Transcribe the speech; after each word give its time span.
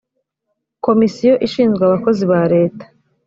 komisiyo 0.85 1.33
ishinzwe 1.47 1.81
abakozi 1.85 2.23
ba 2.31 2.41
leta 2.53 2.83